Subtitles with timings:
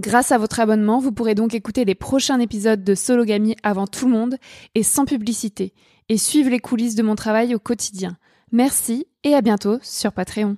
[0.00, 4.06] Grâce à votre abonnement, vous pourrez donc écouter les prochains épisodes de Sologamy avant tout
[4.06, 4.36] le monde
[4.74, 5.74] et sans publicité,
[6.08, 8.16] et suivre les coulisses de mon travail au quotidien.
[8.50, 10.56] Merci et à bientôt sur Patreon.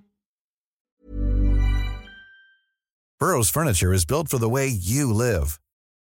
[3.19, 5.58] Burroughs Furniture is built for the way you live.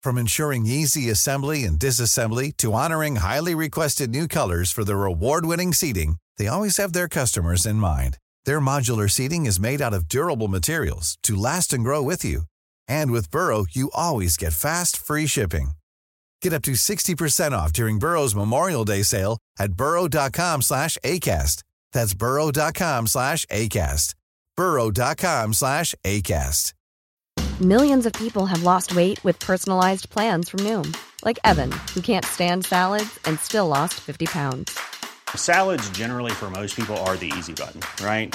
[0.03, 5.73] From ensuring easy assembly and disassembly to honoring highly requested new colors for their award-winning
[5.73, 8.19] seating, they always have their customers in mind.
[8.45, 12.50] Their modular seating is made out of durable materials to last and grow with you.
[12.91, 15.73] And with Burrow, you always get fast, free shipping.
[16.43, 21.63] Get up to 60% off during Burrow's Memorial Day sale at burrow.com slash ACAST.
[21.93, 24.15] That's burrow.com slash ACAST.
[24.57, 26.73] burrow.com slash ACAST.
[27.61, 30.97] Millions of people have lost weight with personalized plans from Noom.
[31.25, 34.81] Like Evan, who can't stand salads and still lost 50 pounds.
[35.37, 38.35] Salads generally for most people are the easy button, right?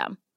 [0.09, 0.30] Just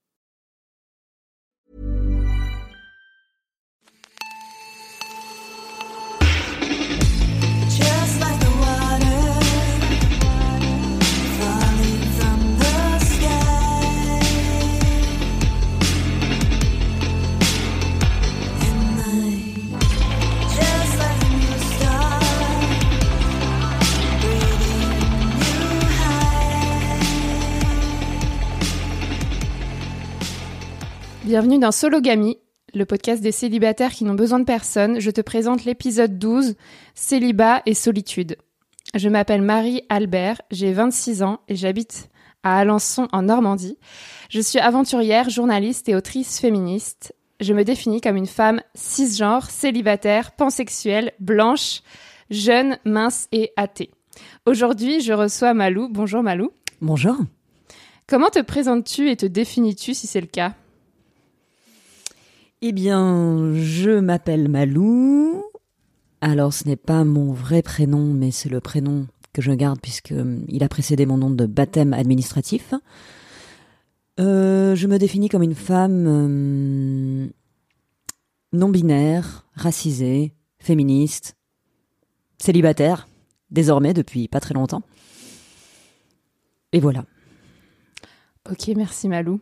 [31.34, 32.38] Bienvenue dans Sologamy,
[32.74, 35.00] le podcast des célibataires qui n'ont besoin de personne.
[35.00, 36.54] Je te présente l'épisode 12,
[36.94, 38.36] Célibat et solitude.
[38.94, 42.08] Je m'appelle Marie Albert, j'ai 26 ans et j'habite
[42.44, 43.78] à Alençon en Normandie.
[44.30, 47.16] Je suis aventurière, journaliste et autrice féministe.
[47.40, 51.80] Je me définis comme une femme cisgenre, célibataire, pansexuelle, blanche,
[52.30, 53.90] jeune, mince et athée.
[54.46, 55.88] Aujourd'hui, je reçois Malou.
[55.90, 56.52] Bonjour Malou.
[56.80, 57.16] Bonjour.
[58.06, 60.54] Comment te présentes-tu et te définis-tu si c'est le cas?
[62.66, 65.44] Eh bien, je m'appelle Malou.
[66.22, 70.12] Alors, ce n'est pas mon vrai prénom, mais c'est le prénom que je garde puisque
[70.12, 72.72] euh, a précédé mon nom de baptême administratif.
[74.18, 77.28] Euh, je me définis comme une femme euh,
[78.54, 81.36] non binaire, racisée, féministe,
[82.38, 83.08] célibataire,
[83.50, 84.84] désormais depuis pas très longtemps.
[86.72, 87.04] Et voilà.
[88.50, 89.38] Ok, merci Malou.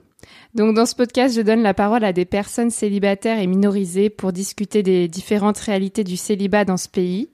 [0.54, 4.32] Donc dans ce podcast, je donne la parole à des personnes célibataires et minorisées pour
[4.32, 7.30] discuter des différentes réalités du célibat dans ce pays.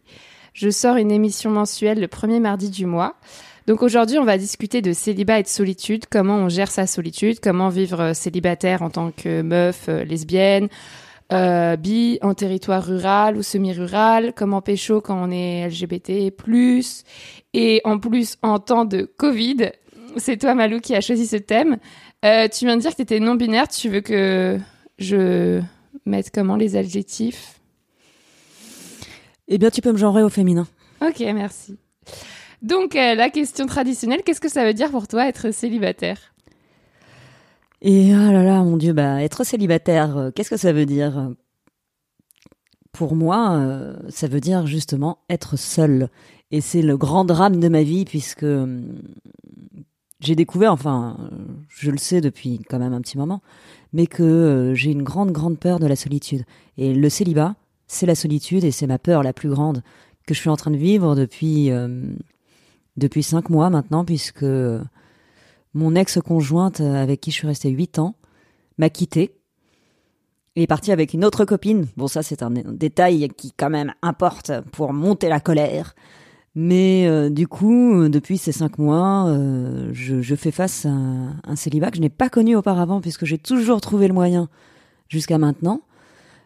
[0.54, 3.14] Je sors une émission mensuelle le premier mardi du mois.
[3.68, 7.38] Donc aujourd'hui, on va discuter de célibat et de solitude, comment on gère sa solitude,
[7.38, 10.68] comment vivre euh, célibataire en tant que meuf euh, lesbienne,
[11.34, 16.32] euh, bi en territoire rural ou semi-rural, comment pécho quand on est LGBT+,
[17.52, 19.72] et en plus en temps de Covid.
[20.16, 21.76] C'est toi Malou qui a choisi ce thème.
[22.24, 24.58] Euh, tu viens de dire que tu étais non-binaire, tu veux que
[24.98, 25.60] je
[26.04, 27.60] mette comment les adjectifs?
[29.46, 30.66] Eh bien, tu peux me genrer au féminin.
[31.00, 31.78] Ok, merci.
[32.60, 36.34] Donc, euh, la question traditionnelle, qu'est-ce que ça veut dire pour toi être célibataire?
[37.80, 41.30] Et ah là là, mon Dieu, bah, être célibataire, euh, qu'est-ce que ça veut dire?
[42.90, 46.08] Pour moi, ça veut dire justement être seul.
[46.50, 48.44] Et c'est le grand drame de ma vie puisque
[50.20, 51.30] j'ai découvert, enfin,
[51.68, 53.40] je le sais depuis quand même un petit moment,
[53.92, 56.44] mais que euh, j'ai une grande, grande peur de la solitude.
[56.76, 57.54] Et le célibat,
[57.86, 59.82] c'est la solitude et c'est ma peur la plus grande
[60.26, 62.02] que je suis en train de vivre depuis, euh,
[62.96, 64.44] depuis cinq mois maintenant, puisque
[65.74, 68.14] mon ex-conjointe avec qui je suis restée huit ans
[68.76, 69.34] m'a quitté
[70.56, 71.86] et est partie avec une autre copine.
[71.96, 75.94] Bon, ça, c'est un détail qui quand même importe pour monter la colère.
[76.54, 81.56] Mais euh, du coup, euh, depuis ces cinq mois, euh, je, fais face à un,
[81.56, 84.48] célibat que je n'ai pas connu auparavant, puisque j'ai toujours trouvé le moyen,
[85.08, 85.82] jusqu'à maintenant,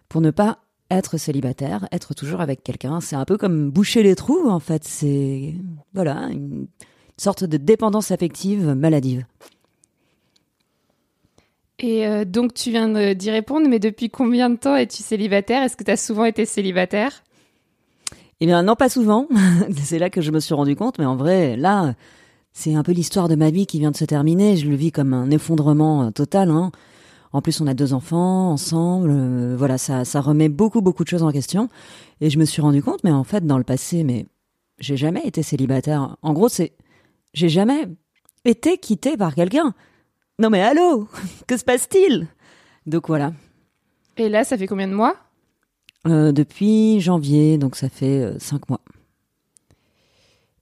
[0.09, 0.59] pour ne pas
[0.91, 3.01] être célibataire, être toujours avec quelqu'un.
[3.01, 4.85] C'est un peu comme boucher les trous, en fait.
[4.85, 5.55] C'est
[5.95, 6.67] voilà une
[7.17, 9.25] sorte de dépendance affective maladive.
[11.79, 15.63] Et donc, tu viens d'y répondre, mais depuis combien de temps es-tu célibataire?
[15.63, 17.25] Est-ce que tu as souvent été célibataire?
[18.43, 19.29] Eh bien, non, pas souvent.
[19.85, 21.95] c'est là que je me suis rendu compte, mais en vrai, là,
[22.53, 24.57] c'est un peu l'histoire de ma vie qui vient de se terminer.
[24.57, 26.51] Je le vis comme un effondrement euh, total.
[26.51, 26.73] Hein.
[27.33, 29.11] En plus, on a deux enfants ensemble.
[29.13, 31.69] euh, voilà, ça, ça remet beaucoup, beaucoup de choses en question.
[32.21, 34.27] Et je me suis rendu compte, mais en fait, dans le passé, mais
[34.81, 36.17] j'ai jamais été célibataire.
[36.23, 36.73] En gros, c'est
[37.35, 37.87] j'ai jamais
[38.45, 39.73] été quitté par quelqu'un.
[40.41, 41.07] Non, mais allô,
[41.47, 42.27] que se passe-t-il?
[42.87, 43.35] Donc voilà.
[44.17, 45.15] Et là, ça fait combien de mois?
[46.07, 48.81] Euh, depuis janvier, donc ça fait euh, cinq mois.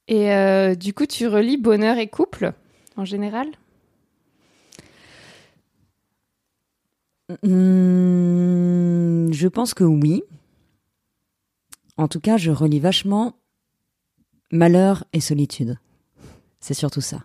[0.07, 2.53] Et euh, du coup, tu relis bonheur et couple
[2.97, 3.49] en général?
[7.43, 10.25] Hmm, je pense que oui.
[11.97, 13.35] En tout cas, je relis vachement
[14.51, 15.79] malheur et solitude.
[16.59, 17.21] C'est surtout ça.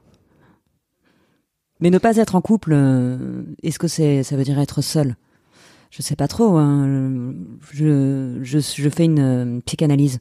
[1.81, 2.73] Mais ne pas être en couple,
[3.62, 5.15] est-ce que c'est, ça veut dire être seul?
[5.95, 6.57] Je sais pas trop.
[6.57, 7.33] hein.
[7.71, 10.19] Je, je, je fais une euh, psychanalyse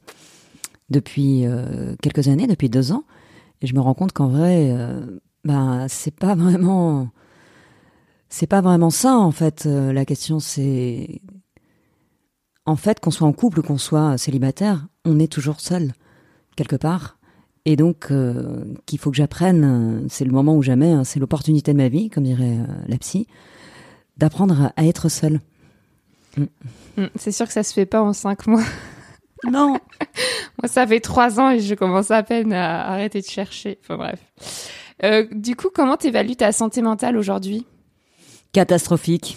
[0.88, 3.02] depuis euh, quelques années, depuis deux ans,
[3.60, 7.08] et je me rends compte qu'en vrai, euh, ben c'est pas vraiment
[8.28, 9.64] c'est pas vraiment ça en fait.
[9.66, 11.20] Euh, la question c'est
[12.66, 15.92] en fait qu'on soit en couple ou qu'on soit célibataire, on est toujours seul
[16.54, 17.18] quelque part.
[17.64, 21.72] Et donc euh, qu'il faut que j'apprenne, c'est le moment ou jamais, hein, c'est l'opportunité
[21.72, 23.26] de ma vie, comme dirait euh, la psy,
[24.18, 25.40] d'apprendre à, à être seul.
[26.36, 28.62] Hmm, C'est sûr que ça se fait pas en cinq mois.
[29.46, 29.72] Non.
[30.62, 33.78] Moi, ça fait trois ans et je commence à peine à arrêter de chercher.
[33.82, 34.18] Enfin bref.
[35.02, 37.66] Euh, du coup, comment t'évalues ta santé mentale aujourd'hui?
[38.52, 39.36] Catastrophique.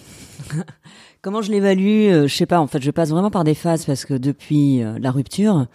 [1.21, 2.09] Comment je l'évalue?
[2.09, 2.61] Euh, Je sais pas.
[2.61, 5.65] En fait, je passe vraiment par des phases parce que depuis euh, la rupture,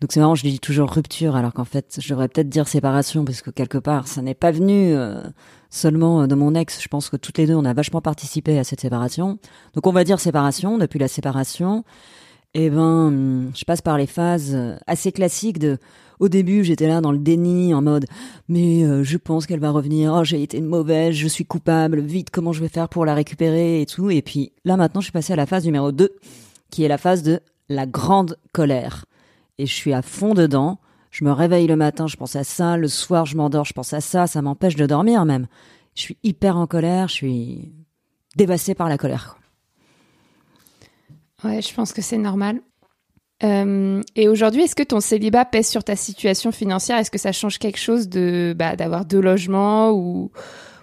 [0.00, 3.24] donc c'est marrant, je dis toujours rupture alors qu'en fait, je devrais peut-être dire séparation
[3.24, 5.22] parce que quelque part, ça n'est pas venu euh,
[5.70, 6.82] seulement euh, de mon ex.
[6.82, 9.38] Je pense que toutes les deux, on a vachement participé à cette séparation.
[9.74, 10.76] Donc on va dire séparation.
[10.76, 11.82] Depuis la séparation,
[12.52, 15.78] eh ben, hum, je passe par les phases euh, assez classiques de.
[16.18, 18.06] Au début, j'étais là dans le déni, en mode
[18.48, 20.14] mais euh, je pense qu'elle va revenir.
[20.14, 22.00] Oh, j'ai été mauvaise, je suis coupable.
[22.00, 24.10] Vite, comment je vais faire pour la récupérer et tout.
[24.10, 26.10] Et puis là, maintenant, je suis passée à la phase numéro 2,
[26.70, 29.04] qui est la phase de la grande colère.
[29.58, 30.78] Et je suis à fond dedans.
[31.10, 32.76] Je me réveille le matin, je pense à ça.
[32.76, 34.26] Le soir, je m'endors, je pense à ça.
[34.26, 35.46] Ça m'empêche de dormir même.
[35.94, 37.08] Je suis hyper en colère.
[37.08, 37.72] Je suis
[38.36, 39.38] dévastée par la colère.
[41.42, 42.60] Ouais, je pense que c'est normal.
[43.42, 46.98] Euh, et aujourd'hui, est-ce que ton célibat pèse sur ta situation financière?
[46.98, 50.30] Est-ce que ça change quelque chose de bah, d'avoir deux logements ou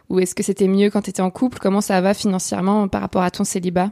[0.09, 1.57] ou est-ce que c'était mieux quand tu étais en couple?
[1.59, 3.89] Comment ça va financièrement par rapport à ton célibat?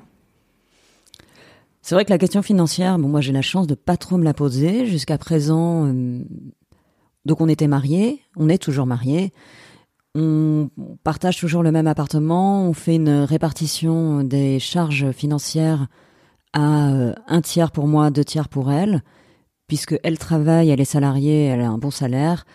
[1.82, 4.24] C'est vrai que la question financière, bon, moi j'ai la chance de pas trop me
[4.24, 5.88] la poser jusqu'à présent.
[5.88, 6.24] euh,
[7.26, 9.32] donc on était mariés, on est toujours mariés.
[10.14, 10.70] On
[11.04, 12.64] partage toujours le même appartement.
[12.64, 15.88] On fait une répartition des charges financières
[16.54, 19.04] à euh, un tiers pour moi, deux tiers pour elle,
[19.68, 22.46] puisque elle travaille, elle est salariée, elle a un bon salaire.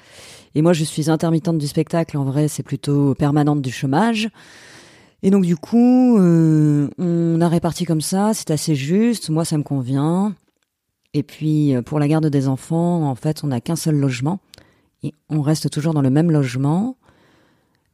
[0.55, 2.17] Et moi, je suis intermittente du spectacle.
[2.19, 4.29] En vrai, c'est plutôt permanente du chômage.
[5.23, 8.33] Et donc, du coup, euh, on a réparti comme ça.
[8.35, 9.31] C'est assez juste.
[9.31, 10.35] Moi, ça me convient.
[11.15, 14.41] Et puis, euh, pour la garde des enfants, en fait, on n'a qu'un seul logement.
[15.03, 16.97] Et on reste toujours dans le même logement.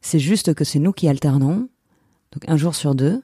[0.01, 1.69] C'est juste que c'est nous qui alternons.
[2.33, 3.23] Donc, un jour sur deux.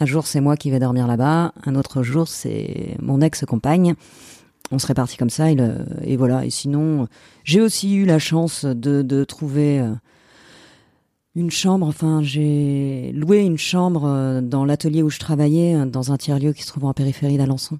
[0.00, 1.52] Un jour, c'est moi qui vais dormir là-bas.
[1.64, 3.94] Un autre jour, c'est mon ex-compagne.
[4.70, 5.50] On se répartit comme ça.
[5.50, 6.44] Et, le- et voilà.
[6.44, 7.06] Et sinon,
[7.44, 9.92] j'ai aussi eu la chance de, de trouver euh,
[11.34, 11.86] une chambre.
[11.86, 16.52] Enfin, j'ai loué une chambre euh, dans l'atelier où je travaillais, euh, dans un tiers-lieu
[16.52, 17.78] qui se trouve en périphérie d'Alençon.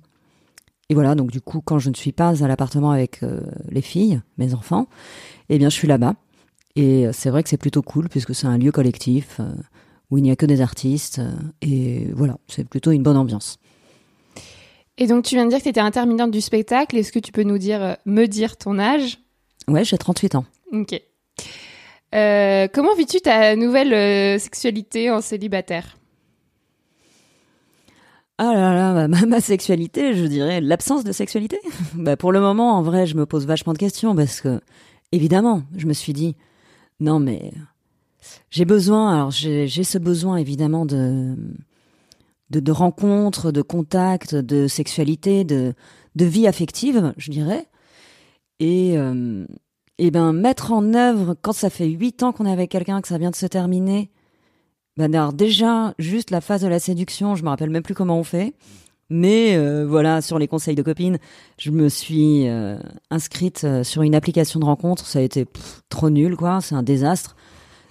[0.89, 3.41] et voilà, donc du coup, quand je ne suis pas à l'appartement avec euh,
[3.71, 4.87] les filles, mes enfants,
[5.49, 6.15] eh bien, je suis là-bas.
[6.77, 9.51] Et c'est vrai que c'est plutôt cool puisque c'est un lieu collectif euh,
[10.11, 11.19] où il n'y a que des artistes.
[11.19, 13.59] euh, et voilà, c'est plutôt une bonne ambiance.
[14.97, 16.97] Et donc, tu viens de dire que tu étais intermittente du spectacle.
[16.97, 19.19] Est-ce que tu peux nous dire, me dire ton âge?
[19.69, 20.45] Ouais, j'ai 38 ans.
[20.73, 21.01] Ok.
[22.15, 25.99] Euh, comment vis-tu ta nouvelle euh, sexualité en célibataire?
[28.39, 31.59] Ah là là, ma, ma sexualité, je dirais l'absence de sexualité.
[31.95, 34.61] bah, pour le moment, en vrai, je me pose vachement de questions parce que,
[35.13, 36.37] évidemment, je me suis dit,
[37.01, 37.53] non mais
[38.51, 41.35] j'ai besoin, alors j'ai ce besoin évidemment de,
[42.51, 45.75] de, de rencontres, de contacts, de sexualité, de,
[46.17, 47.67] de vie affective, je dirais.
[48.61, 49.45] Et, euh,
[49.99, 53.09] et ben mettre en œuvre, quand ça fait huit ans qu'on est avec quelqu'un, que
[53.09, 54.11] ça vient de se terminer,
[54.97, 58.19] ben alors déjà, juste la phase de la séduction, je me rappelle même plus comment
[58.19, 58.55] on fait.
[59.11, 61.19] Mais euh, voilà, sur les conseils de copines,
[61.57, 62.79] je me suis euh,
[63.11, 65.07] inscrite euh, sur une application de rencontre.
[65.07, 65.47] Ça a été
[65.89, 66.61] trop nul, quoi.
[66.61, 67.35] C'est un désastre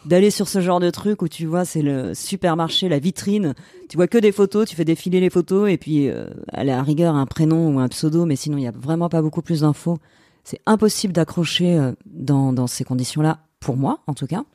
[0.07, 3.53] d'aller sur ce genre de truc où tu vois, c'est le supermarché, la vitrine.
[3.89, 6.81] Tu vois que des photos, tu fais défiler les photos et puis euh, à la
[6.81, 9.61] rigueur un prénom ou un pseudo, mais sinon il y a vraiment pas beaucoup plus
[9.61, 9.97] d'infos.
[10.47, 14.45] C'est impossible d'accrocher euh, dans, dans ces conditions-là, pour moi en tout cas.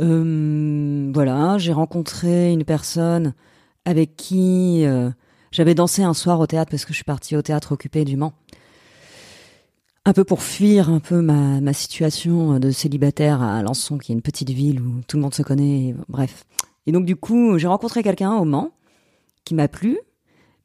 [0.00, 3.34] Euh, voilà, j'ai rencontré une personne
[3.84, 5.10] avec qui euh,
[5.52, 8.16] j'avais dansé un soir au théâtre parce que je suis partie au théâtre occupé du
[8.16, 8.32] Mans.
[10.06, 14.14] Un peu pour fuir un peu ma, ma situation de célibataire à Alençon, qui est
[14.14, 16.46] une petite ville où tout le monde se connaît, et bref.
[16.86, 18.70] Et donc du coup, j'ai rencontré quelqu'un au Mans
[19.44, 19.98] qui m'a plu,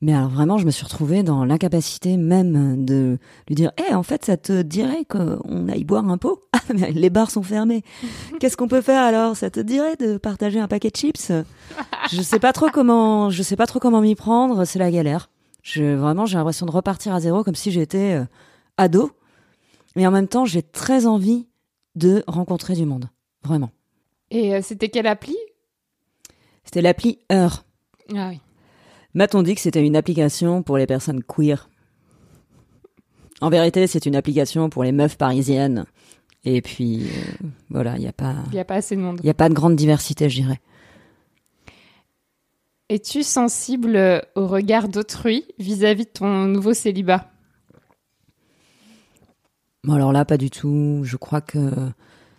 [0.01, 4.03] mais alors vraiment, je me suis retrouvée dans l'incapacité même de lui dire Eh, en
[4.03, 7.83] fait, ça te dirait qu'on aille boire un pot Ah, mais les bars sont fermés.
[8.39, 9.35] Qu'est-ce qu'on peut faire alors?
[9.35, 11.31] Ça te dirait de partager un paquet de chips?
[12.11, 14.65] Je sais pas trop comment, je sais pas trop comment m'y prendre.
[14.65, 15.29] C'est la galère.
[15.63, 18.25] Je vraiment, j'ai l'impression de repartir à zéro, comme si j'étais euh,
[18.77, 19.11] ado.
[19.95, 21.47] Mais en même temps, j'ai très envie
[21.95, 23.09] de rencontrer du monde.
[23.43, 23.71] Vraiment.
[24.31, 25.35] Et euh, c'était quelle appli?
[26.63, 27.65] C'était l'appli Heure.
[28.15, 28.39] Ah oui.
[29.13, 31.69] M'a-t-on dit que c'était une application pour les personnes queer?
[33.41, 35.85] En vérité, c'est une application pour les meufs parisiennes.
[36.45, 39.19] Et puis, euh, voilà, il n'y a pas, Il n'y a pas assez de monde.
[39.23, 40.61] il y a pas de grande diversité, je dirais.
[42.89, 47.29] Es-tu sensible au regard d'autrui vis-à-vis de ton nouveau célibat?
[49.83, 51.01] Bon, alors là, pas du tout.
[51.03, 51.71] Je crois que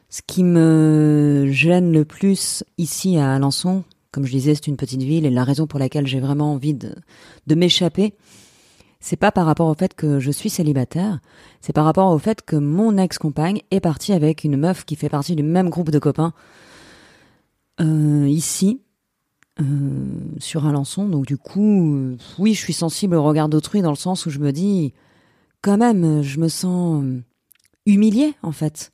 [0.08, 5.02] ce qui me gêne le plus ici à Alençon, comme je disais, c'est une petite
[5.02, 6.94] ville et la raison pour laquelle j'ai vraiment envie de,
[7.46, 8.14] de m'échapper,
[9.00, 11.20] c'est pas par rapport au fait que je suis célibataire,
[11.60, 15.08] c'est par rapport au fait que mon ex-compagne est partie avec une meuf qui fait
[15.08, 16.34] partie du même groupe de copains
[17.80, 18.82] euh, ici,
[19.60, 19.64] euh,
[20.38, 21.08] sur Alençon.
[21.08, 24.30] Donc du coup, euh, oui, je suis sensible au regard d'autrui dans le sens où
[24.30, 24.92] je me dis,
[25.62, 27.22] quand même, je me sens euh,
[27.86, 28.92] humiliée en fait.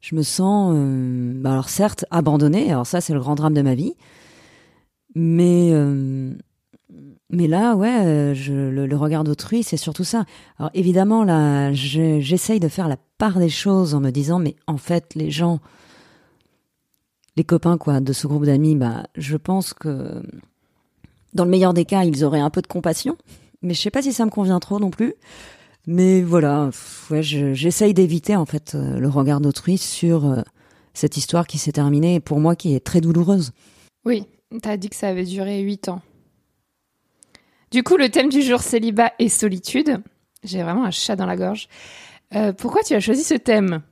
[0.00, 2.70] Je me sens, euh, bah alors certes, abandonnée.
[2.70, 3.94] Alors ça, c'est le grand drame de ma vie.
[5.14, 6.32] Mais euh,
[7.30, 10.24] mais là, ouais, je, le, le regard d'autrui, c'est surtout ça.
[10.58, 14.54] Alors évidemment, là, je- j'essaye de faire la part des choses en me disant, mais
[14.66, 15.60] en fait, les gens,
[17.36, 20.22] les copains quoi, de ce groupe d'amis, bah, je pense que
[21.32, 23.16] dans le meilleur des cas, ils auraient un peu de compassion.
[23.62, 25.14] Mais je sais pas si ça me convient trop non plus.
[25.86, 26.70] Mais voilà,
[27.10, 30.40] ouais, je- j'essaye d'éviter en fait euh, le regard d'autrui sur euh,
[30.92, 33.52] cette histoire qui s'est terminée pour moi qui est très douloureuse.
[34.06, 34.24] Oui,
[34.60, 36.02] t'as dit que ça avait duré 8 ans.
[37.70, 40.00] Du coup, le thème du jour célibat et solitude.
[40.44, 41.68] J'ai vraiment un chat dans la gorge.
[42.34, 43.82] Euh, pourquoi tu as choisi ce thème?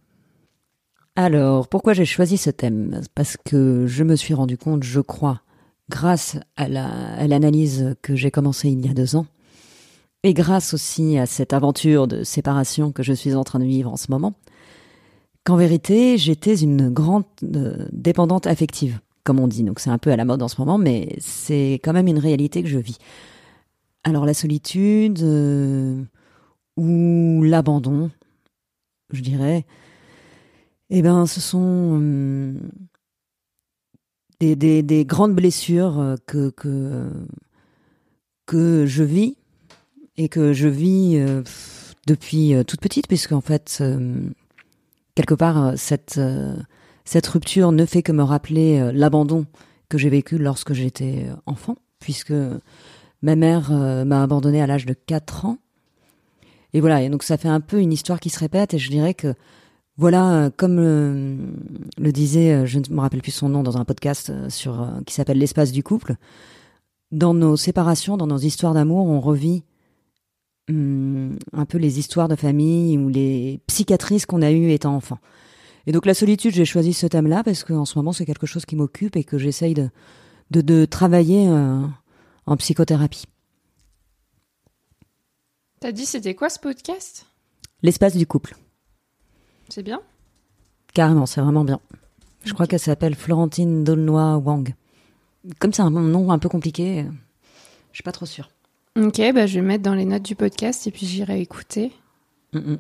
[1.17, 3.01] Alors, pourquoi j'ai choisi ce thème?
[3.15, 5.43] Parce que je me suis rendu compte, je crois,
[5.91, 9.27] grâce à la- à l'analyse que j'ai commencée il y a deux ans,
[10.23, 13.93] et grâce aussi à cette aventure de séparation que je suis en train de vivre
[13.93, 14.35] en ce moment,
[15.45, 19.63] qu'en vérité, j'étais une grande euh, dépendante affective, comme on dit.
[19.63, 22.19] Donc c'est un peu à la mode en ce moment, mais c'est quand même une
[22.19, 22.99] réalité que je vis.
[24.05, 26.03] Alors la solitude euh,
[26.77, 28.11] ou l'abandon,
[29.13, 29.65] je dirais,
[30.95, 32.53] eh ben, ce sont euh,
[34.41, 36.17] des, des, des grandes blessures euh,
[38.47, 39.39] que, je vis
[40.19, 41.43] et que je vis euh,
[42.07, 43.83] depuis toute petite, puisque en fait,
[45.15, 46.21] quelque part, cette,
[47.05, 49.47] cette rupture ne fait que me rappeler euh, l'abandon
[49.89, 52.33] que j'ai vécu lorsque j'étais euh, enfant, puisque
[53.23, 55.59] ma mère euh, m'a abandonné à l'âge de 4 ans.
[56.73, 58.91] Et voilà, et donc ça fait un peu une histoire qui se répète, et je
[58.91, 59.35] dirais que
[59.99, 64.89] voilà, comme le disait, je ne me rappelle plus son nom, dans un podcast sur
[65.05, 66.17] qui s'appelle L'espace du couple,
[67.11, 69.65] dans nos séparations, dans nos histoires d'amour, on revit
[70.71, 75.19] hum, un peu les histoires de famille ou les psychiatrices qu'on a eues étant enfant.
[75.87, 78.65] Et donc la solitude, j'ai choisi ce thème-là parce qu'en ce moment c'est quelque chose
[78.65, 79.91] qui m'occupe et que j'essaye de,
[80.51, 81.83] de, de travailler euh,
[82.47, 83.25] en psychothérapie.
[85.81, 87.27] T'as dit c'était quoi ce podcast?
[87.83, 88.57] L'espace du couple.
[89.69, 90.01] C'est bien?
[90.95, 91.81] Carrément, c'est vraiment bien.
[92.45, 94.75] Je crois qu'elle s'appelle Florentine Dolnois Wang.
[95.59, 97.11] Comme c'est un nom un peu compliqué, euh,
[97.91, 98.51] je suis pas trop sûre.
[98.97, 101.93] Ok, bah je vais mettre dans les notes du podcast et puis j'irai écouter.
[102.53, 102.79] Mm, mm.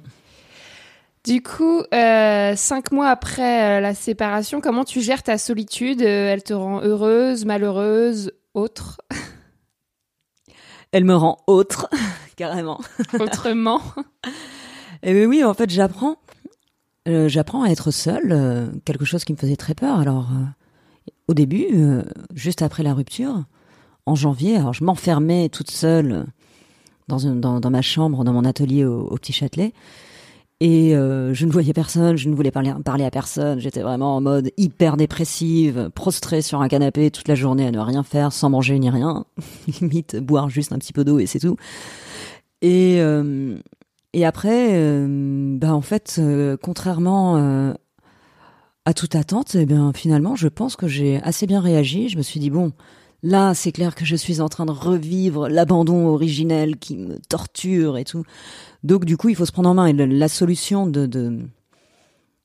[1.24, 6.32] Du coup, euh, cinq mois après euh, la séparation, comment tu gères ta solitude Euh,
[6.32, 9.00] Elle te rend heureuse, malheureuse, autre,
[10.92, 11.88] Elle me rend autre,
[12.36, 12.80] carrément.
[13.18, 13.80] autrement
[15.02, 16.16] Et oui, oui, en fait, j'apprends.
[17.08, 19.98] Euh, j'apprends à être seule, euh, quelque chose qui me faisait très peur.
[19.98, 21.66] Alors, euh, au début,
[22.34, 23.44] juste après la rupture,
[24.06, 26.26] en janvier, alors je m'enfermais toute seule
[27.08, 29.72] dans, une- dans, dans ma chambre, dans mon atelier au, au Petit Châtelet.
[30.64, 33.58] Et euh, je ne voyais personne, je ne voulais parler, parler à personne.
[33.58, 37.80] J'étais vraiment en mode hyper dépressive, prostrée sur un canapé toute la journée à ne
[37.80, 39.24] rien faire, sans manger ni rien.
[39.80, 41.56] Limite, boire juste un petit peu d'eau et c'est tout.
[42.60, 43.56] Et, euh,
[44.12, 46.20] et après, euh, bah en fait,
[46.62, 47.74] contrairement
[48.84, 52.08] à toute attente, eh bien finalement, je pense que j'ai assez bien réagi.
[52.08, 52.70] Je me suis dit bon,
[53.22, 57.96] là, c'est clair que je suis en train de revivre l'abandon originel qui me torture
[57.98, 58.24] et tout.
[58.82, 59.86] Donc du coup, il faut se prendre en main.
[59.86, 61.40] Et la solution de, de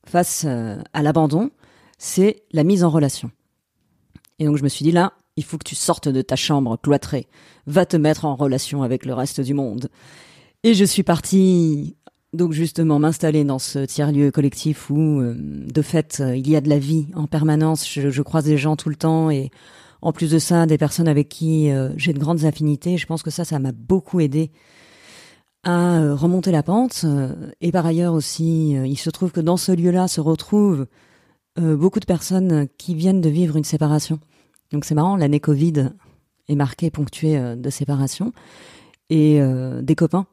[0.05, 1.51] face euh, à l'abandon,
[1.97, 3.31] c'est la mise en relation.
[4.39, 6.77] Et donc je me suis dit là, il faut que tu sortes de ta chambre
[6.77, 7.27] cloîtrée,
[7.65, 9.89] va te mettre en relation avec le reste du monde.
[10.63, 11.95] Et je suis partie
[12.33, 16.61] donc justement m'installer dans ce tiers-lieu collectif où euh, de fait euh, il y a
[16.61, 19.49] de la vie en permanence, je, je croise des gens tout le temps et
[20.01, 22.97] en plus de ça des personnes avec qui euh, j'ai de grandes affinités.
[22.97, 24.51] Je pense que ça, ça m'a beaucoup aidé
[25.63, 27.01] à euh, remonter la pente.
[27.03, 30.87] Euh, Et par ailleurs aussi, il se trouve que dans ce lieu-là se retrouvent
[31.59, 34.19] beaucoup de personnes qui viennent de vivre une séparation.
[34.71, 35.89] Donc c'est marrant, l'année Covid
[36.49, 38.31] est marquée, ponctuée de séparation.
[39.09, 39.41] Et
[39.81, 40.27] des copains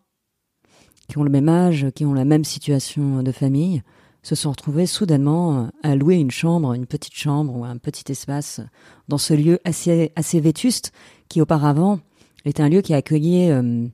[1.09, 3.83] qui ont le même âge, qui ont la même situation de famille,
[4.25, 8.11] se sont retrouvés soudainement euh, à louer une chambre, une petite chambre ou un petit
[8.11, 8.61] espace
[9.07, 10.93] dans ce lieu assez, assez vétuste
[11.29, 12.01] qui auparavant
[12.45, 13.87] était un lieu qui accueillait euh,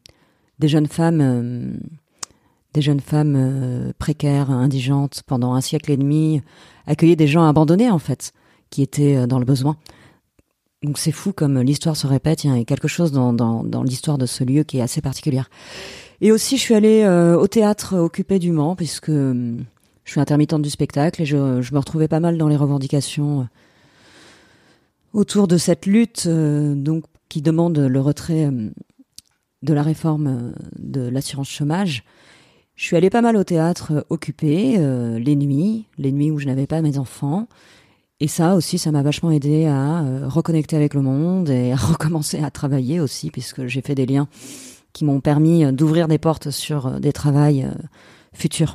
[0.60, 1.76] des jeunes femmes, euh,
[2.74, 6.40] des jeunes femmes précaires, indigentes pendant un siècle et demi,
[6.86, 8.32] accueillait des gens abandonnés en fait,
[8.70, 9.76] qui étaient dans le besoin.
[10.84, 13.82] Donc c'est fou comme l'histoire se répète, il y a quelque chose dans, dans, dans
[13.82, 15.50] l'histoire de ce lieu qui est assez particulière.
[16.20, 17.04] Et aussi je suis allée
[17.36, 19.10] au théâtre occupé du Mans puisque
[20.10, 23.44] je suis intermittente du spectacle et je, me retrouvais pas mal dans les revendications euh,
[25.12, 28.70] autour de cette lutte euh, donc qui demande le retrait euh,
[29.62, 32.02] de la réforme de l'assurance chômage.
[32.74, 36.40] Je suis allée pas mal au théâtre euh, occupé euh, les nuits, les nuits où
[36.40, 37.46] je n'avais pas mes enfants.
[38.18, 42.42] Et ça aussi, ça m'a vachement aidé à reconnecter avec le monde et à recommencer
[42.42, 44.26] à travailler aussi, puisque j'ai fait des liens
[44.92, 47.70] qui m'ont permis d'ouvrir des portes sur des travails
[48.32, 48.74] futurs.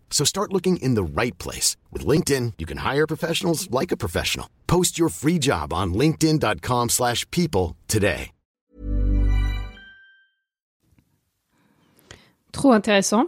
[0.11, 1.77] So start looking in the right place.
[1.91, 4.47] With LinkedIn, you can hire professionals like a professional.
[4.67, 8.31] Post your free job on linkedin.com/people slash people today.
[12.51, 13.27] Trop intéressant.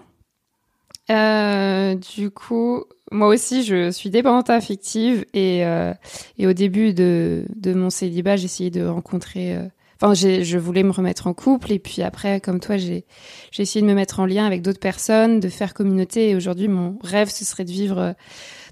[1.09, 5.93] Euh, du coup, moi aussi, je suis dépendante affective et, euh,
[6.37, 9.55] et au début de, de mon célibat, essayé de rencontrer.
[9.55, 9.67] euh,
[10.03, 13.05] Enfin, j'ai- je voulais me remettre en couple et puis après, comme toi, j'ai
[13.51, 16.29] j'ai essayé de me mettre en lien avec d'autres personnes, de faire communauté.
[16.31, 18.13] Et aujourd'hui, mon rêve, ce serait de vivre euh,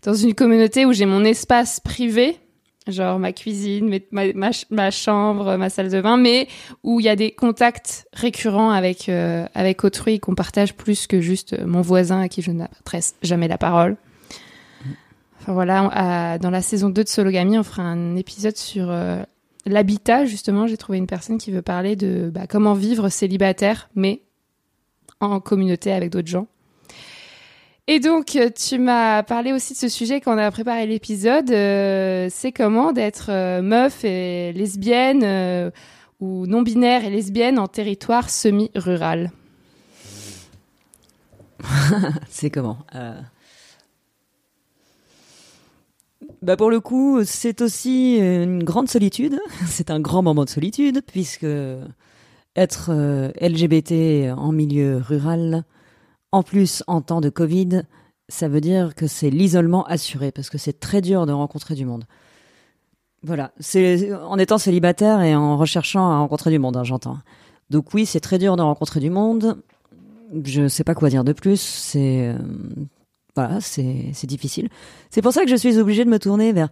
[0.03, 2.37] dans une communauté où j'ai mon espace privé,
[2.87, 6.47] genre ma cuisine, mes- ma, ma, ch- ma chambre, ma salle de bain, mais
[6.83, 11.21] où il y a des contacts récurrents avec euh, avec autrui qu'on partage plus que
[11.21, 13.95] juste euh, mon voisin à qui je n'adresse jamais la parole.
[15.39, 18.87] Enfin voilà, on- à- dans la saison 2 de Sologamy, on fera un épisode sur
[18.89, 19.23] euh,
[19.65, 20.67] l'habitat justement.
[20.67, 24.21] J'ai trouvé une personne qui veut parler de bah, comment vivre célibataire, mais
[25.19, 26.47] en communauté avec d'autres gens.
[27.87, 31.51] Et donc, euh, tu m'as parlé aussi de ce sujet quand on a préparé l'épisode.
[31.51, 35.71] euh, c'est comment d'être euh, meuf et lesbienne
[36.19, 39.31] ou non-binaire et lesbienne en territoire semi-rural?
[42.29, 43.19] C'est comment Euh,
[46.41, 49.39] Bah pour le coup, c'est aussi une grande solitude.
[49.67, 51.45] C'est un grand moment de solitude puisque
[52.55, 55.63] être euh, LGBT en milieu rural,
[56.31, 57.83] en plus en temps de Covid,
[58.27, 61.85] ça veut dire que c'est l'isolement assuré parce que c'est très dur de rencontrer du
[61.85, 62.05] monde.
[63.23, 67.19] Voilà, c'est en étant célibataire et en recherchant à rencontrer du monde, hein, j'entends.
[67.69, 69.61] Donc oui, c'est très dur de rencontrer du monde.
[70.43, 71.61] Je sais pas quoi dire de plus.
[71.61, 72.37] C'est euh,
[73.35, 74.69] voilà, c'est difficile.
[75.09, 76.69] C'est pour ça que je suis obligée de me tourner vers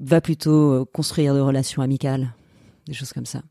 [0.00, 2.34] va plutôt euh, construire de relations amicales,
[2.86, 3.42] des choses comme ça.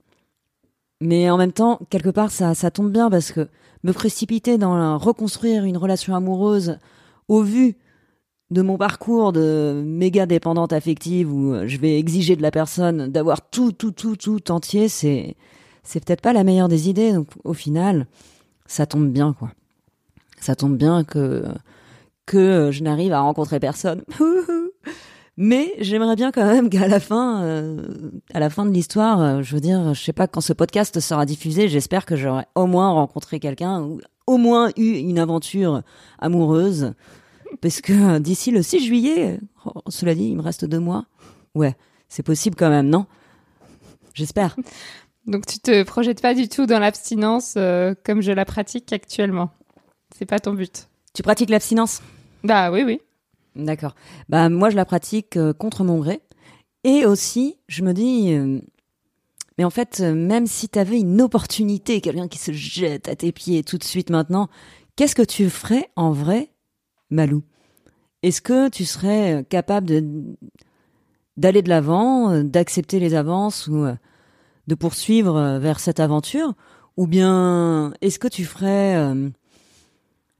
[1.02, 3.47] Mais en même temps, quelque part, ça ça tombe bien parce que
[3.84, 6.78] me précipiter dans la- reconstruire une relation amoureuse
[7.28, 7.76] au vu
[8.52, 13.08] de mon parcours de méga dépendante affective où euh, je vais exiger de la personne
[13.12, 15.36] d'avoir tout, tout, tout, tout entier, c'est,
[15.84, 17.13] c'est peut-être pas la meilleure des idées.
[17.13, 18.06] Donc, au final,
[18.67, 19.52] ça tombe bien, quoi.
[20.39, 21.43] Ça tombe bien que,
[22.25, 24.03] que je n'arrive à rencontrer personne.
[25.38, 27.81] Mais j'aimerais bien quand même qu'à la fin, euh,
[28.33, 30.99] à la fin de l'histoire, euh, je veux dire, je sais pas quand ce podcast
[30.99, 35.81] sera diffusé, j'espère que j'aurai au moins rencontré quelqu'un ou au moins eu une aventure
[36.19, 36.93] amoureuse.
[37.62, 41.05] Parce que euh, d'ici le 6 juillet, oh, cela dit, il me reste deux mois.
[41.55, 41.75] Ouais,
[42.09, 43.05] c'est possible quand même, non?
[44.13, 44.55] J'espère.
[45.25, 49.51] Donc tu te projettes pas du tout dans l'abstinence euh, comme je la pratique actuellement.
[50.15, 50.89] C'est pas ton but.
[51.13, 52.02] Tu pratiques l'abstinence?
[52.43, 52.99] Bah oui, oui.
[53.56, 53.93] D'accord.
[54.30, 56.21] Bah moi je la pratique euh, contre mon gré.
[56.84, 58.60] Et aussi, je me dis, euh,
[59.58, 63.15] mais en fait, euh, même si tu avais une opportunité, quelqu'un qui se jette à
[63.15, 64.49] tes pieds tout de suite maintenant,
[64.95, 66.49] qu'est-ce que tu ferais en vrai,
[67.12, 67.43] Malou?
[68.23, 70.04] Est-ce que tu serais capable de
[71.38, 73.86] d'aller de l'avant, d'accepter les avances ou
[74.67, 76.54] de poursuivre vers cette aventure?
[76.95, 79.13] Ou bien est-ce que tu ferais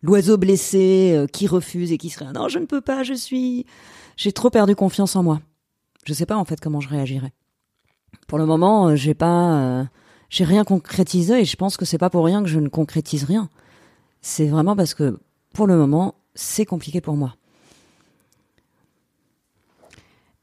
[0.04, 3.66] l'oiseau blessé euh, qui refuse et qui serait non je ne peux pas je suis
[4.16, 5.42] j'ai trop perdu confiance en moi.
[6.06, 7.34] Je sais pas en fait comment je réagirais.
[8.28, 9.84] Pour le moment euh, j'ai pas euh,
[10.30, 13.24] j'ai rien concrétisé et je pense que c'est pas pour rien que je ne concrétise
[13.24, 13.50] rien.
[14.22, 15.20] C'est vraiment parce que
[15.54, 17.36] pour le moment c'est compliqué pour moi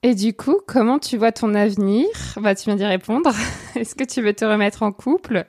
[0.03, 2.07] Et du coup, comment tu vois ton avenir?
[2.41, 3.31] Bah, tu viens d'y répondre.
[3.77, 5.47] Est-ce que tu veux te remettre en couple?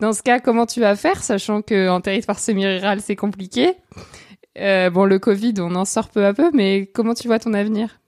[0.00, 3.72] Dans ce cas, comment tu vas faire, sachant que territoire semi-rural, c'est compliqué?
[4.58, 7.54] Euh, Bon, le Covid, on en sort peu à peu, mais comment tu vois ton
[7.54, 7.98] avenir?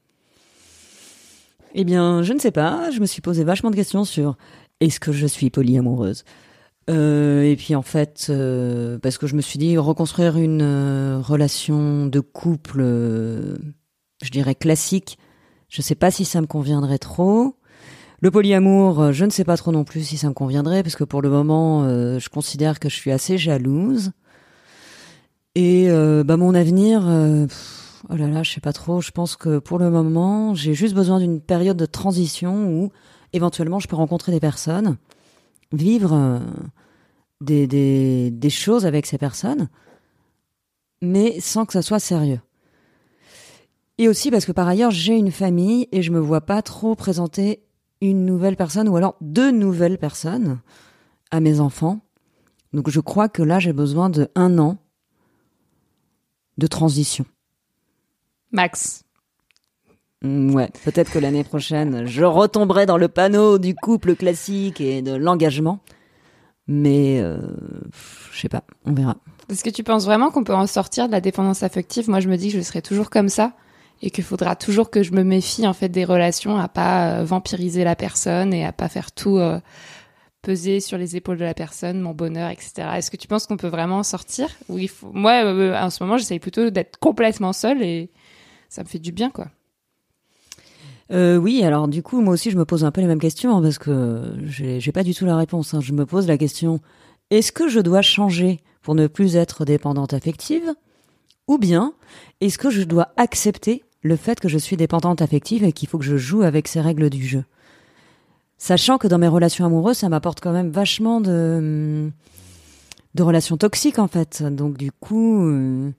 [1.75, 2.91] Eh bien, je ne sais pas.
[2.91, 4.37] Je me suis posé vachement de questions sur
[4.81, 6.25] est-ce que je suis polyamoureuse?
[6.91, 12.07] Euh, Et puis en fait, euh, parce que je me suis dit reconstruire une relation
[12.07, 15.19] de couple, je dirais classique.
[15.71, 17.55] Je sais pas si ça me conviendrait trop.
[18.21, 20.97] Le polyamour, euh, je ne sais pas trop non plus si ça me conviendrait, parce
[20.97, 24.11] que pour le moment, euh, je considère que je suis assez jalouse.
[25.55, 29.01] Et euh, bah mon avenir, oh là là, je sais pas trop.
[29.01, 32.91] Je pense que pour le moment, j'ai juste besoin d'une période de transition où
[33.33, 34.97] éventuellement je peux rencontrer des personnes,
[35.73, 36.41] vivre
[37.41, 39.69] des, des, des choses avec ces personnes,
[41.03, 42.41] mais sans que ça soit sérieux.
[44.01, 46.95] Et aussi parce que par ailleurs, j'ai une famille et je me vois pas trop
[46.95, 47.63] présenter
[48.01, 50.59] une nouvelle personne ou alors deux nouvelles personnes
[51.31, 52.01] à mes enfants.
[52.73, 54.79] Donc je crois que là, j'ai besoin de un an
[56.57, 57.27] de transition.
[58.53, 59.05] Max.
[60.23, 65.03] Mm, Ouais, peut-être que l'année prochaine, je retomberai dans le panneau du couple classique et
[65.03, 65.81] de l'engagement.
[66.67, 67.37] Mais euh,
[68.33, 69.19] je sais pas, on verra.
[69.51, 72.09] Est-ce que tu penses vraiment qu'on peut en sortir de la dépendance affective?
[72.09, 73.53] Moi, je me dis que je serai toujours comme ça
[74.03, 77.25] et qu'il faudra toujours que je me méfie en fait des relations, à pas euh,
[77.25, 79.61] vampiriser la personne et à pas faire tout euh,
[80.43, 82.89] peser sur les épaules de la personne, mon bonheur, etc.
[82.97, 84.49] Est-ce que tu penses qu'on peut vraiment en sortir?
[85.13, 88.11] Moi, euh, en ce moment, j'essaye plutôt d'être complètement seule et
[88.69, 89.49] ça me fait du bien, quoi.
[91.13, 93.61] Oui, alors du coup, moi aussi, je me pose un peu les mêmes questions hein,
[93.63, 95.75] parce que j'ai pas du tout la réponse.
[95.75, 95.81] hein.
[95.81, 96.81] Je me pose la question
[97.31, 100.75] est-ce que je dois changer pour ne plus être dépendante affective
[101.47, 101.95] Ou bien
[102.41, 105.99] est-ce que je dois accepter le fait que je suis dépendante affective et qu'il faut
[105.99, 107.45] que je joue avec ces règles du jeu
[108.63, 112.11] Sachant que dans mes relations amoureuses, ça m'apporte quand même vachement de,
[113.15, 114.43] de relations toxiques en fait.
[114.43, 115.91] Donc du coup, euh,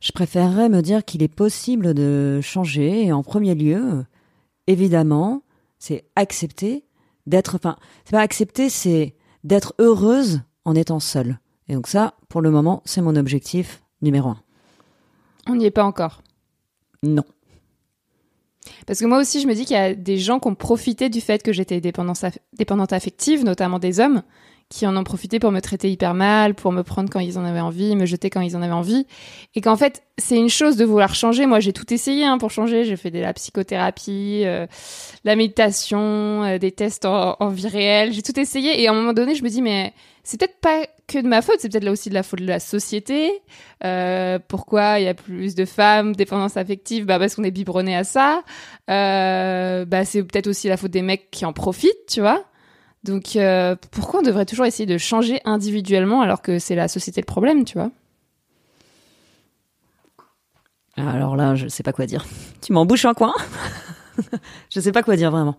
[0.00, 3.06] je préférerais me dire qu'il est possible de changer.
[3.06, 4.04] Et en premier lieu,
[4.68, 5.42] évidemment,
[5.80, 6.84] c'est accepter
[7.26, 7.56] d'être.
[7.56, 11.40] Enfin, c'est pas accepter, c'est d'être heureuse en étant seule.
[11.68, 14.40] Et donc ça, pour le moment, c'est mon objectif numéro un.
[15.48, 16.22] On n'y est pas encore.
[17.02, 17.24] Non.
[18.86, 21.08] Parce que moi aussi, je me dis qu'il y a des gens qui ont profité
[21.08, 24.22] du fait que j'étais dépendante affective, notamment des hommes,
[24.68, 27.44] qui en ont profité pour me traiter hyper mal, pour me prendre quand ils en
[27.44, 29.06] avaient envie, me jeter quand ils en avaient envie.
[29.54, 31.46] Et qu'en fait, c'est une chose de vouloir changer.
[31.46, 32.84] Moi, j'ai tout essayé hein, pour changer.
[32.84, 34.66] J'ai fait de la psychothérapie, euh,
[35.24, 38.12] la méditation, euh, des tests en, vie réelle.
[38.12, 38.82] J'ai tout essayé.
[38.82, 39.92] Et à un moment donné, je me dis, mais
[40.24, 42.46] c'est peut-être pas que de ma faute, c'est peut-être là aussi de la faute de
[42.46, 43.30] la société.
[43.84, 47.04] Euh, pourquoi il y a plus de femmes dépendance affective?
[47.06, 48.42] Bah parce qu'on est biberonné à ça.
[48.90, 52.44] Euh, bah c'est peut-être aussi la faute des mecs qui en profitent, tu vois.
[53.06, 57.20] Donc euh, pourquoi on devrait toujours essayer de changer individuellement alors que c'est la société
[57.20, 57.90] le problème, tu vois?
[60.96, 62.24] Alors là, je sais pas quoi dire.
[62.62, 63.32] Tu m'embouches un coin?
[64.70, 65.56] Je sais pas quoi dire vraiment.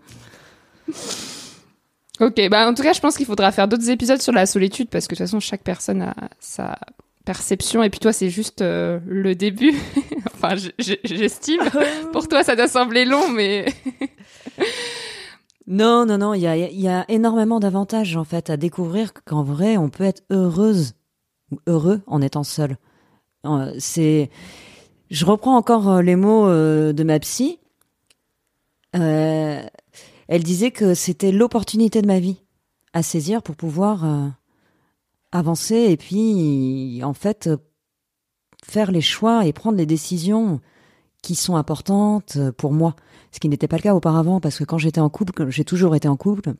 [2.20, 4.88] Ok, bah en tout cas, je pense qu'il faudra faire d'autres épisodes sur la solitude
[4.90, 6.76] parce que de toute façon, chaque personne a sa
[7.24, 9.72] perception et puis toi, c'est juste euh, le début.
[10.34, 11.60] enfin, je- je- j'estime.
[12.12, 13.66] Pour toi, ça doit sembler long, mais
[15.70, 19.90] Non, non, non, il y a, énormément d'avantages en fait à découvrir qu'en vrai, on
[19.90, 20.94] peut être heureuse
[21.52, 22.78] ou heureux en étant seul.
[23.44, 24.30] Euh, C'est,
[25.10, 27.58] je reprends encore euh, les mots euh, de ma psy.
[28.92, 32.42] Elle disait que c'était l'opportunité de ma vie
[32.94, 34.06] à saisir pour pouvoir
[35.30, 37.48] avancer et puis en fait
[38.64, 40.60] faire les choix et prendre les décisions
[41.22, 42.94] qui sont importantes euh, pour moi
[43.32, 45.94] ce qui n'était pas le cas auparavant parce que quand j'étais en couple, j'ai toujours
[45.94, 46.54] été en couple,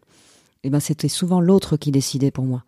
[0.65, 2.65] eh ben c'était souvent l'autre qui décidait pour moi.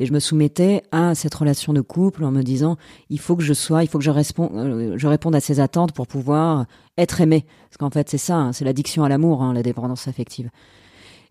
[0.00, 2.76] Et je me soumettais à cette relation de couple en me disant
[3.10, 5.58] il faut que je sois, il faut que je, réponde, euh, je réponde à ses
[5.58, 6.66] attentes pour pouvoir
[6.98, 7.46] être aimé.
[7.68, 10.50] Parce qu'en fait c'est ça, hein, c'est l'addiction à l'amour, hein, la dépendance affective.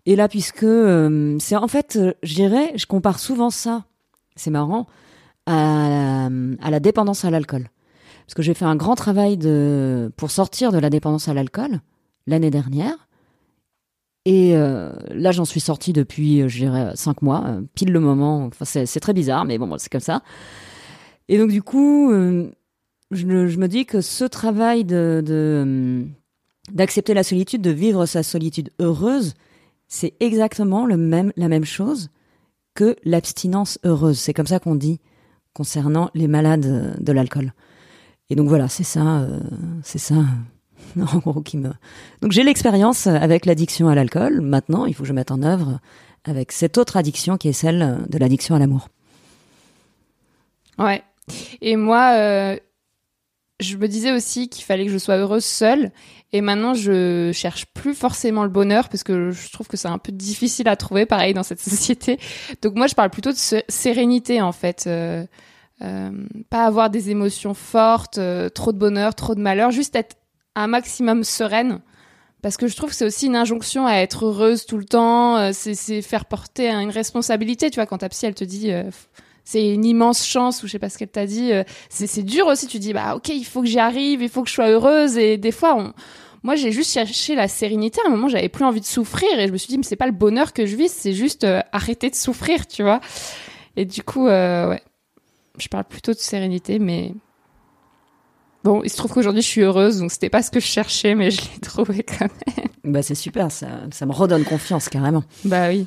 [0.06, 3.84] Et là puisque euh, c'est en fait, je dirais, je compare souvent ça,
[4.36, 4.86] c'est marrant,
[5.46, 6.28] à
[6.70, 7.70] la dépendance à l'alcool.
[8.28, 11.80] Parce que j'ai fait un grand travail de pour sortir de la dépendance à l'alcool
[12.26, 13.08] l'année dernière.
[14.26, 18.00] Et euh, là, j'en suis sortie depuis, euh, je dirais, cinq mois, euh, pile le
[18.00, 18.44] moment.
[18.44, 20.20] Enfin, c'est très bizarre, mais bon, c'est comme ça.
[21.28, 26.04] Et donc, du coup, je, me- je me dis que ce travail de
[26.70, 29.32] d'accepter la solitude, de vivre sa solitude heureuse,
[29.86, 32.10] c'est exactement le même, la même chose
[32.74, 34.18] que l'abstinence heureuse.
[34.18, 35.00] C'est comme ça qu'on dit
[35.54, 37.54] concernant les malades de l'alcool.
[38.30, 39.40] Et donc voilà, c'est ça, euh,
[39.82, 40.16] c'est ça,
[41.00, 41.70] en gros, qui me.
[42.20, 44.40] Donc j'ai l'expérience avec l'addiction à l'alcool.
[44.40, 45.80] Maintenant, il faut que je mette en œuvre
[46.24, 48.88] avec cette autre addiction qui est celle de l'addiction à l'amour.
[50.78, 51.02] Ouais.
[51.60, 52.56] Et moi, euh,
[53.60, 55.90] je me disais aussi qu'il fallait que je sois heureuse seule.
[56.32, 59.98] Et maintenant, je cherche plus forcément le bonheur parce que je trouve que c'est un
[59.98, 62.18] peu difficile à trouver, pareil, dans cette société.
[62.62, 64.84] Donc moi, je parle plutôt de sé- sérénité, en fait.
[64.86, 65.24] Euh,
[65.80, 70.16] pas avoir des émotions fortes, euh, trop de bonheur, trop de malheur, juste être
[70.54, 71.80] un maximum sereine.
[72.42, 75.36] Parce que je trouve que c'est aussi une injonction à être heureuse tout le temps.
[75.36, 77.70] euh, c'est, faire porter une responsabilité.
[77.70, 78.84] Tu vois, quand ta psy, elle te dit, euh,
[79.44, 81.52] c'est une immense chance, ou je sais pas ce qu'elle t'a dit.
[81.52, 82.66] euh, c'est, dur aussi.
[82.66, 85.16] Tu dis, bah ok, il faut que j'y arrive, il faut que je sois heureuse.
[85.18, 85.92] Et des fois, on...
[86.44, 88.00] moi, j'ai juste cherché la sérénité.
[88.04, 89.96] À un moment, j'avais plus envie de souffrir, et je me suis dit, mais c'est
[89.96, 93.00] pas le bonheur que je vis, c'est juste euh, arrêter de souffrir, tu vois.
[93.76, 94.82] Et du coup, euh, ouais,
[95.60, 97.14] je parle plutôt de sérénité, mais
[98.64, 101.14] bon, il se trouve qu'aujourd'hui, je suis heureuse, donc c'était pas ce que je cherchais,
[101.14, 102.66] mais je l'ai trouvé quand même.
[102.84, 105.24] Bah c'est super, ça, ça me redonne confiance carrément.
[105.44, 105.86] Bah oui.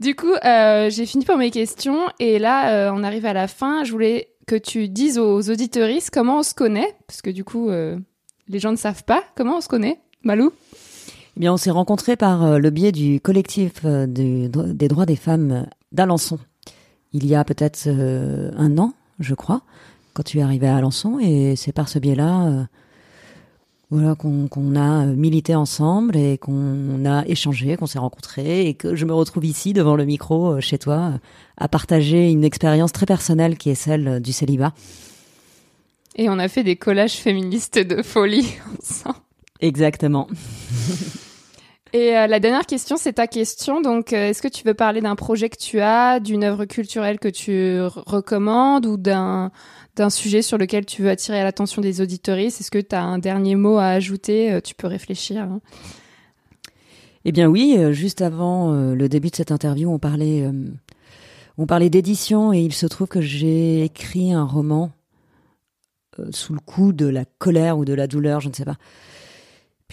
[0.00, 3.46] Du coup, euh, j'ai fini pour mes questions et là, euh, on arrive à la
[3.48, 3.84] fin.
[3.84, 7.70] Je voulais que tu dises aux auditeuristes comment on se connaît, parce que du coup,
[7.70, 7.96] euh,
[8.48, 10.00] les gens ne savent pas comment on se connaît.
[10.22, 10.52] Malou
[11.36, 16.38] Eh bien, on s'est rencontrés par le biais du collectif des droits des femmes d'Alençon.
[17.14, 19.62] Il y a peut-être euh, un an, je crois,
[20.12, 22.64] quand tu es arrivé à Alençon, et c'est par ce biais-là euh,
[23.94, 29.04] voilà, qu'on a milité ensemble et qu'on a échangé, qu'on s'est rencontrés et que je
[29.04, 31.18] me retrouve ici devant le micro euh, chez toi euh,
[31.58, 34.72] à partager une expérience très personnelle qui est celle euh, du célibat.
[36.16, 39.18] Et on a fait des collages féministes de folie ensemble.
[39.60, 40.28] Exactement.
[41.94, 43.80] Et euh, la dernière question, c'est ta question.
[43.80, 47.20] Donc, euh, est-ce que tu veux parler d'un projet que tu as, d'une œuvre culturelle
[47.20, 49.52] que tu recommandes ou d'un
[50.10, 52.60] sujet sur lequel tu veux attirer l'attention des auditoristes?
[52.60, 54.52] Est-ce que tu as un dernier mot à ajouter?
[54.52, 55.42] Euh, Tu peux réfléchir.
[55.42, 55.60] hein.
[57.24, 60.44] Eh bien oui, juste avant le début de cette interview, on parlait,
[61.56, 64.90] on parlait d'édition et il se trouve que j'ai écrit un roman
[66.32, 68.76] sous le coup de la colère ou de la douleur, je ne sais pas.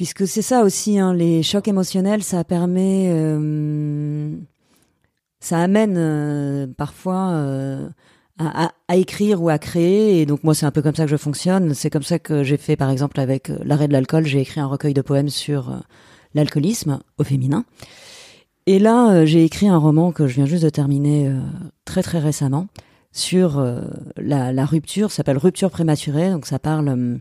[0.01, 4.35] Puisque c'est ça aussi, hein, les chocs émotionnels, ça permet, euh,
[5.39, 7.87] ça amène euh, parfois euh,
[8.39, 10.19] à, écrire ou à créer.
[10.19, 11.75] Et donc moi, c'est un peu comme ça que je fonctionne.
[11.75, 14.65] C'est comme ça que j'ai fait, par exemple, avec l'arrêt de l'alcool, j'ai écrit un
[14.65, 15.71] recueil de poèmes sur
[16.33, 17.63] l'alcoolisme au féminin.
[18.65, 21.31] Et là, j'ai écrit un roman que je viens juste de terminer
[21.85, 22.65] très très récemment
[23.11, 23.63] sur
[24.17, 25.11] la, la rupture.
[25.11, 26.31] Ça s'appelle Rupture prématurée.
[26.31, 27.17] Donc ça parle, euh,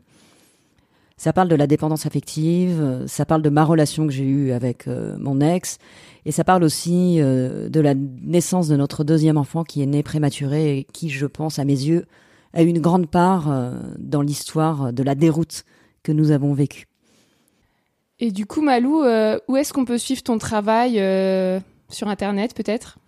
[1.21, 2.81] ça parle de la dépendance affective.
[2.81, 5.77] euh, Ça parle de ma relation que j'ai eue avec euh, mon ex.
[6.25, 10.03] Et ça parle aussi euh, de la naissance de notre deuxième enfant qui est né
[10.03, 12.07] prématuré et qui, je pense, à mes yeux,
[12.55, 15.65] a eu une grande part euh, dans l'histoire de la déroute
[16.03, 16.87] que nous avons vécue.
[18.19, 19.03] Et du coup, Malou,
[19.49, 20.95] où est-ce qu'on peut suivre ton travail
[21.91, 22.99] sur Internet, peut-être?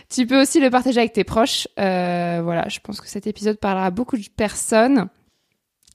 [0.09, 1.69] Tu peux aussi le partager avec tes proches.
[1.79, 5.11] Euh, voilà, je pense que cet épisode parlera à beaucoup de personnes.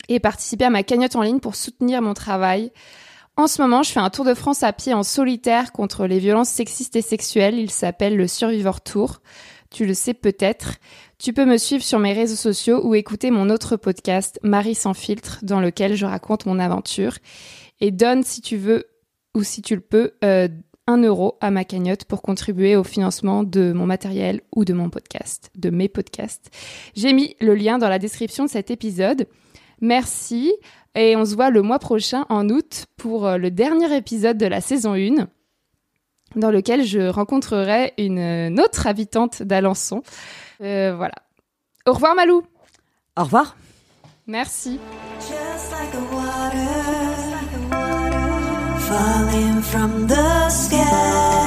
[0.07, 2.71] Et participer à ma cagnotte en ligne pour soutenir mon travail.
[3.37, 6.17] En ce moment, je fais un tour de France à pied en solitaire contre les
[6.17, 7.59] violences sexistes et sexuelles.
[7.59, 9.21] Il s'appelle le Survivor Tour.
[9.69, 10.77] Tu le sais peut-être.
[11.19, 14.95] Tu peux me suivre sur mes réseaux sociaux ou écouter mon autre podcast, Marie sans
[14.95, 17.13] filtre, dans lequel je raconte mon aventure.
[17.79, 18.87] Et donne, si tu veux,
[19.35, 20.47] ou si tu le peux, euh,
[20.87, 24.89] un euro à ma cagnotte pour contribuer au financement de mon matériel ou de mon
[24.89, 26.49] podcast, de mes podcasts.
[26.95, 29.27] J'ai mis le lien dans la description de cet épisode.
[29.79, 30.53] Merci
[30.97, 34.47] et on se voit le mois prochain en août pour euh, le dernier épisode de
[34.47, 35.27] la saison 1
[36.35, 40.01] dans lequel je rencontrerai une euh, autre habitante d'Alençon.
[40.61, 41.15] Euh, voilà.
[41.85, 42.43] Au revoir Malou.
[43.15, 43.55] Au revoir.
[44.25, 44.79] Merci.
[45.19, 46.67] Just like a water,
[48.79, 51.46] falling from the sky.